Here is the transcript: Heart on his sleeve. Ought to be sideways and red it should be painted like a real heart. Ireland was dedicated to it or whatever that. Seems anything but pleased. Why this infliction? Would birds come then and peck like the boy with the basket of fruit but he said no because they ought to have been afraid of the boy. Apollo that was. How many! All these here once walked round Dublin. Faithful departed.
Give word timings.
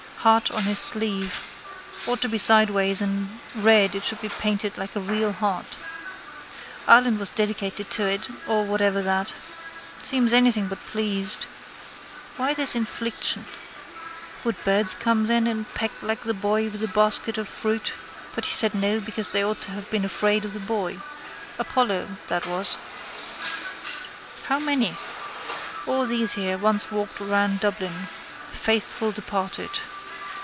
Heart 0.21 0.51
on 0.51 0.65
his 0.65 0.77
sleeve. 0.77 1.43
Ought 2.05 2.21
to 2.21 2.29
be 2.29 2.37
sideways 2.37 3.01
and 3.01 3.39
red 3.55 3.95
it 3.95 4.03
should 4.03 4.21
be 4.21 4.29
painted 4.29 4.77
like 4.77 4.95
a 4.95 4.99
real 4.99 5.31
heart. 5.33 5.77
Ireland 6.87 7.17
was 7.17 7.29
dedicated 7.31 7.89
to 7.89 8.05
it 8.05 8.27
or 8.47 8.63
whatever 8.63 9.01
that. 9.01 9.33
Seems 10.03 10.31
anything 10.31 10.67
but 10.67 10.77
pleased. 10.77 11.45
Why 12.37 12.53
this 12.53 12.75
infliction? 12.75 13.45
Would 14.43 14.63
birds 14.63 14.93
come 14.93 15.25
then 15.25 15.47
and 15.47 15.65
peck 15.73 15.89
like 16.03 16.21
the 16.21 16.35
boy 16.35 16.65
with 16.65 16.81
the 16.81 16.87
basket 16.87 17.39
of 17.39 17.49
fruit 17.49 17.91
but 18.35 18.45
he 18.45 18.53
said 18.53 18.75
no 18.75 18.99
because 18.99 19.31
they 19.31 19.43
ought 19.43 19.61
to 19.61 19.71
have 19.71 19.89
been 19.89 20.05
afraid 20.05 20.45
of 20.45 20.53
the 20.53 20.59
boy. 20.59 20.99
Apollo 21.57 22.09
that 22.27 22.45
was. 22.45 22.77
How 24.45 24.59
many! 24.59 24.95
All 25.87 26.05
these 26.05 26.33
here 26.33 26.59
once 26.59 26.91
walked 26.91 27.19
round 27.19 27.59
Dublin. 27.59 28.05
Faithful 28.51 29.11
departed. 29.11 29.71